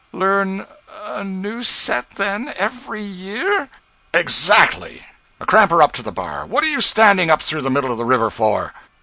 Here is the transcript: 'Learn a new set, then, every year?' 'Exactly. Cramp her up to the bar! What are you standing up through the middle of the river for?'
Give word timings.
'Learn 0.13 0.65
a 1.03 1.23
new 1.23 1.61
set, 1.61 2.09
then, 2.15 2.51
every 2.57 3.03
year?' 3.03 3.69
'Exactly. 4.15 5.05
Cramp 5.45 5.69
her 5.69 5.83
up 5.83 5.91
to 5.91 6.01
the 6.01 6.11
bar! 6.11 6.43
What 6.43 6.63
are 6.63 6.71
you 6.71 6.81
standing 6.81 7.29
up 7.29 7.43
through 7.43 7.61
the 7.61 7.69
middle 7.69 7.91
of 7.91 7.99
the 7.99 8.03
river 8.05 8.31
for?' 8.31 8.73